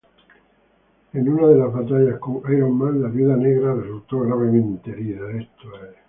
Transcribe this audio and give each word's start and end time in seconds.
En 1.13 1.29
una 1.29 1.45
de 1.45 1.61
sus 1.61 1.73
batallas 1.75 2.17
con 2.17 2.41
Iron 2.51 2.75
Man, 2.75 3.03
la 3.03 3.09
Viuda 3.09 3.37
Negra 3.37 3.75
resultó 3.75 4.21
gravemente 4.21 4.89
herida. 4.89 5.27